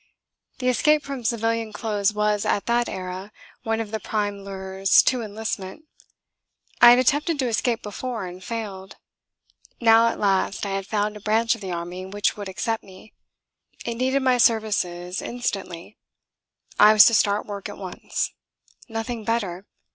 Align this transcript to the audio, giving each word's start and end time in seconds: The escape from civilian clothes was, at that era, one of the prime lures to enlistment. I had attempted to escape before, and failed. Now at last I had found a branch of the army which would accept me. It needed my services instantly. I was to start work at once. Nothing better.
The 0.57 0.67
escape 0.67 1.03
from 1.03 1.23
civilian 1.23 1.71
clothes 1.73 2.11
was, 2.11 2.43
at 2.43 2.65
that 2.65 2.89
era, 2.89 3.31
one 3.61 3.79
of 3.79 3.91
the 3.91 3.99
prime 3.99 4.43
lures 4.43 5.03
to 5.03 5.21
enlistment. 5.21 5.85
I 6.81 6.89
had 6.89 6.97
attempted 6.97 7.37
to 7.37 7.47
escape 7.47 7.83
before, 7.83 8.25
and 8.25 8.43
failed. 8.43 8.95
Now 9.79 10.07
at 10.07 10.19
last 10.19 10.65
I 10.65 10.69
had 10.71 10.87
found 10.87 11.15
a 11.15 11.19
branch 11.21 11.53
of 11.53 11.61
the 11.61 11.71
army 11.71 12.03
which 12.07 12.35
would 12.35 12.49
accept 12.49 12.83
me. 12.83 13.13
It 13.85 13.93
needed 13.93 14.23
my 14.23 14.39
services 14.39 15.21
instantly. 15.21 15.99
I 16.79 16.93
was 16.93 17.05
to 17.05 17.13
start 17.13 17.45
work 17.45 17.69
at 17.69 17.77
once. 17.77 18.31
Nothing 18.89 19.23
better. 19.23 19.67